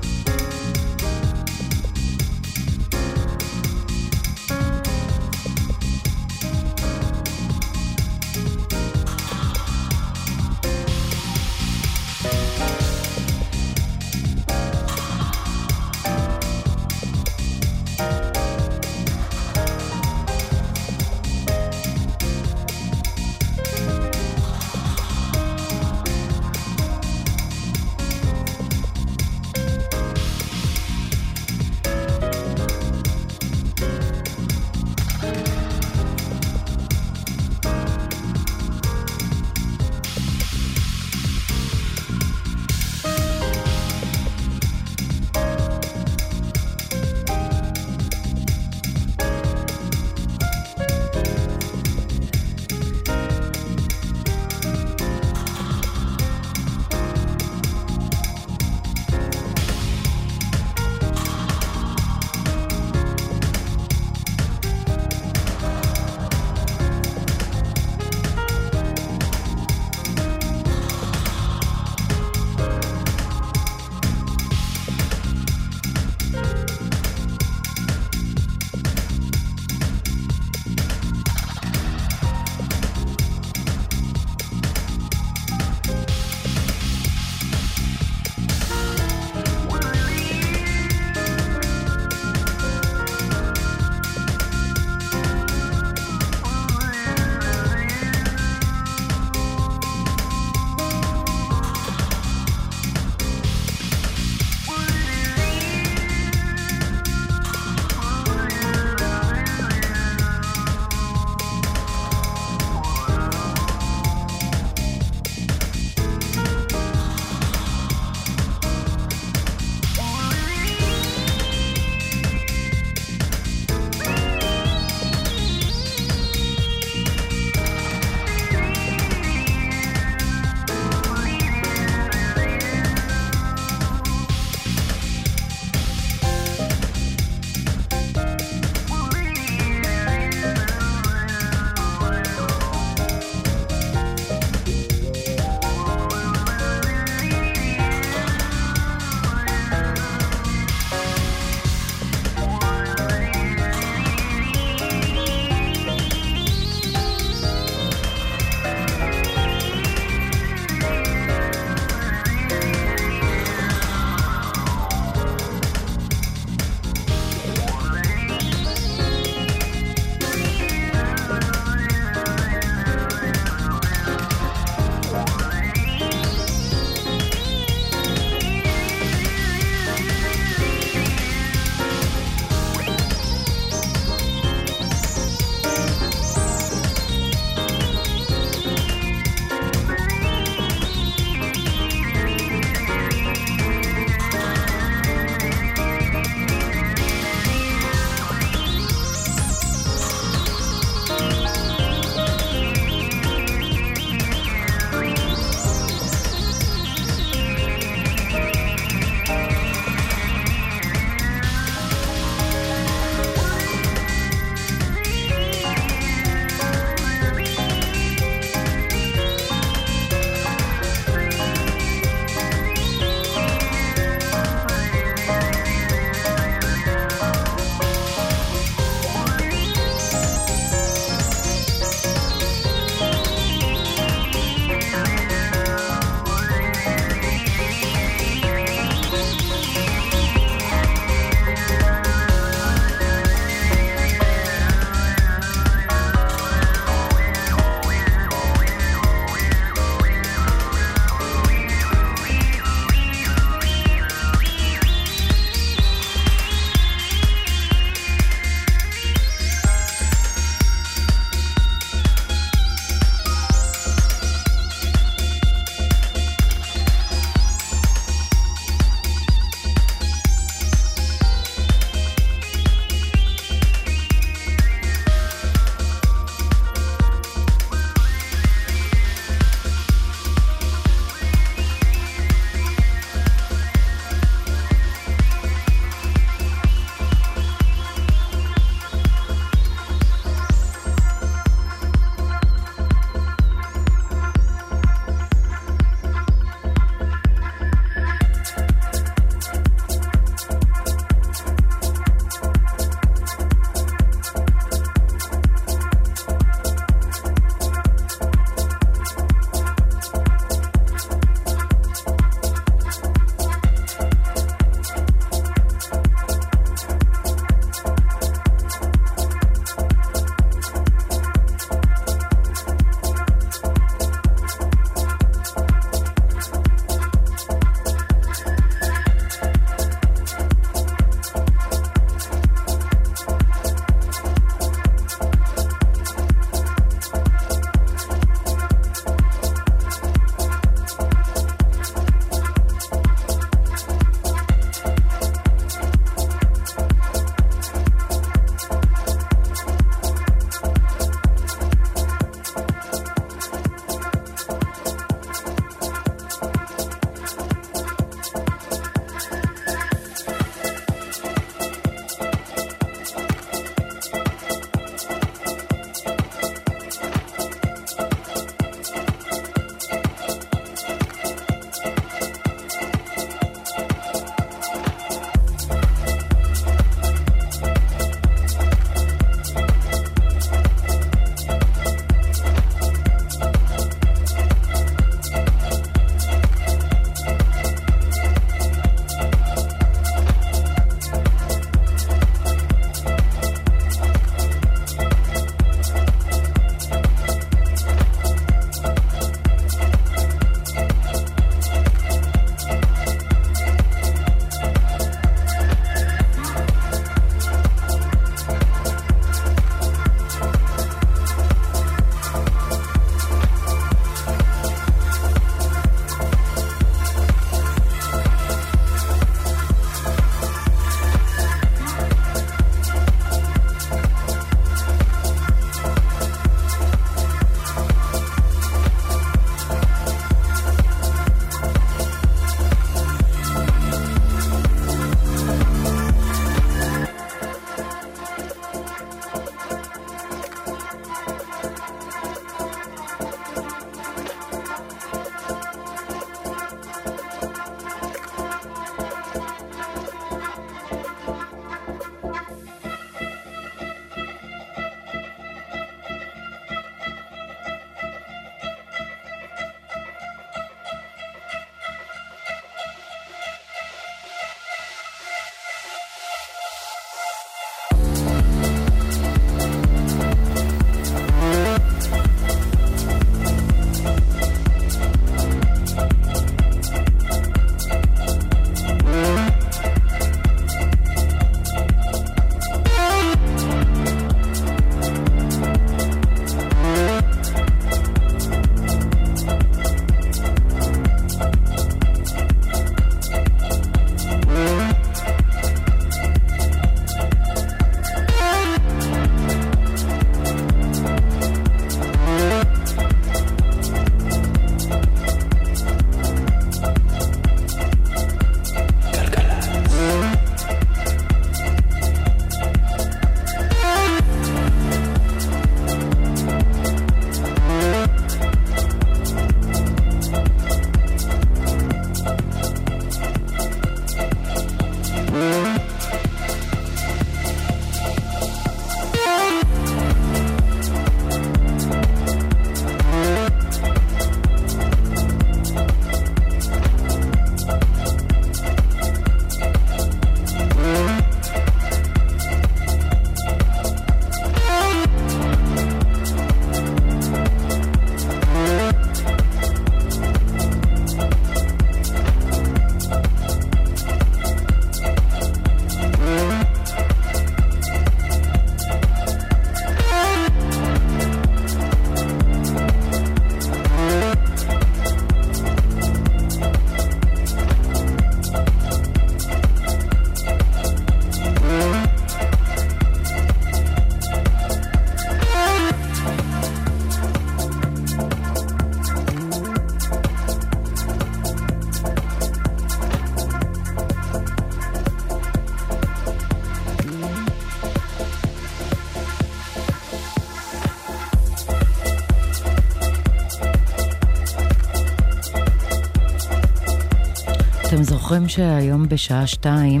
זוכרים 598.34 598.48
שהיום 598.48 599.08
בשעה 599.08 599.46
שתיים 599.46 600.00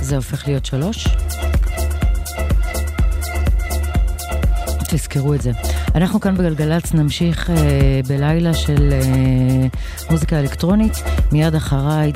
זה 0.00 0.16
הופך 0.16 0.48
להיות 0.48 0.66
שלוש? 0.66 1.08
תזכרו 4.88 5.34
את 5.34 5.42
זה. 5.42 5.52
אנחנו 5.94 6.20
כאן 6.20 6.36
בגלגלצ 6.36 6.94
נמשיך 6.94 7.50
אה, 7.50 8.00
בלילה 8.08 8.54
של 8.54 8.92
אה, 8.92 9.66
מוזיקה 10.10 10.40
אלקטרונית, 10.40 10.92
מיד 11.32 11.54
אחריי 11.54 12.12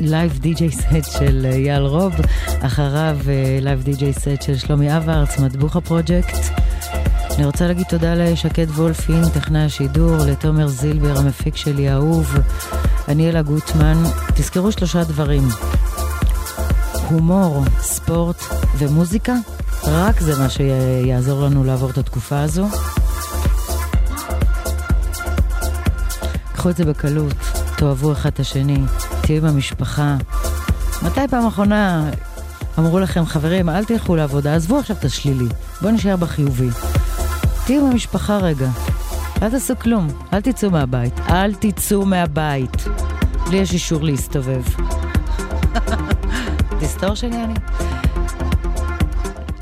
live 0.00 0.38
DJ 0.38 0.70
set 0.70 1.10
של 1.18 1.46
אייל 1.52 1.82
אה, 1.82 1.88
רוב, 1.88 2.14
אחריו 2.60 3.18
live 3.62 3.82
DJ 3.82 4.12
set 4.12 4.42
של 4.42 4.56
שלומי 4.56 4.96
אברץ, 4.96 5.38
מטבוחה 5.38 5.80
פרויקט. 5.80 6.36
אני 7.36 7.46
רוצה 7.46 7.66
להגיד 7.66 7.86
תודה 7.88 8.14
לשקד 8.14 8.70
וולפין, 8.70 9.28
טכנאי 9.34 9.62
השידור, 9.62 10.16
לתומר 10.16 10.66
זילבר, 10.66 11.18
המפיק 11.18 11.56
שלי 11.56 11.88
האהוב, 11.88 12.38
אניאלה 13.08 13.42
גוטמן. 13.42 14.02
תזכרו 14.34 14.72
שלושה 14.72 15.04
דברים, 15.04 15.48
הומור, 17.08 17.64
ספורט 17.80 18.42
ומוזיקה, 18.78 19.34
רק 19.84 20.20
זה 20.20 20.38
מה 20.38 20.48
שיעזור 20.48 21.42
לנו 21.42 21.64
לעבור 21.64 21.90
את 21.90 21.98
התקופה 21.98 22.40
הזו. 22.40 22.66
קחו 26.52 26.70
את 26.70 26.76
זה 26.76 26.84
בקלות, 26.84 27.34
תאהבו 27.76 28.12
אחד 28.12 28.30
את 28.30 28.40
השני, 28.40 28.78
תהיו 29.20 29.42
עם 29.42 29.54
המשפחה. 29.54 30.16
מתי 31.02 31.20
פעם 31.30 31.46
אחרונה 31.46 32.10
אמרו 32.78 32.98
לכם, 32.98 33.26
חברים, 33.26 33.68
אל 33.68 33.84
תלכו 33.84 34.16
לעבודה, 34.16 34.54
עזבו 34.54 34.78
עכשיו 34.78 34.96
את 34.96 35.04
השלילי, 35.04 35.48
בואו 35.82 35.92
נשאר 35.92 36.16
בחיובי. 36.16 36.68
תהיו 37.66 37.80
עם 37.84 37.90
המשפחה 37.90 38.36
רגע, 38.36 38.68
אל 39.42 39.50
תעשו 39.50 39.74
כלום, 39.78 40.08
אל 40.32 40.40
תצאו 40.40 40.70
מהבית, 40.70 41.14
אל 41.28 41.54
תצאו 41.54 42.06
מהבית. 42.06 42.84
לי 43.50 43.56
יש 43.56 43.72
אישור 43.72 44.02
להסתובב. 44.02 44.62
תסתור 46.80 47.14
שלי 47.14 47.44
אני. 47.44 47.54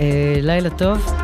אה, 0.00 0.38
לילה 0.42 0.70
טוב. 0.70 1.14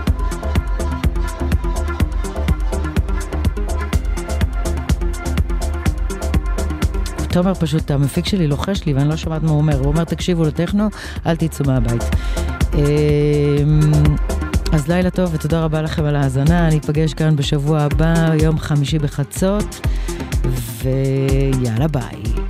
תומר 7.33 7.55
פשוט, 7.55 7.91
המפיק 7.91 8.27
שלי 8.27 8.47
לוחש 8.47 8.85
לי 8.85 8.93
ואני 8.93 9.09
לא 9.09 9.17
שומעת 9.17 9.43
מה 9.43 9.51
הוא 9.51 9.59
אומר. 9.59 9.79
הוא 9.79 9.87
אומר, 9.87 10.05
תקשיבו 10.05 10.45
לטכנו, 10.45 10.89
אל 11.27 11.37
תצאו 11.37 11.67
מהבית. 11.67 12.03
אמ, 12.75 12.81
אז 14.73 14.89
לילה 14.89 15.11
טוב 15.11 15.31
ותודה 15.35 15.65
רבה 15.65 15.83
לכם 15.83 16.05
על 16.05 16.17
ההאזנה. 16.17 16.69
אני 16.69 16.79
אפגש 16.79 17.15
כאן 17.15 17.37
בשבוע 17.37 17.81
הבא, 17.81 18.15
יום 18.43 18.59
חמישי 18.59 18.99
בחצות, 18.99 19.87
ויאללה 20.83 21.89
ביי. 21.89 22.50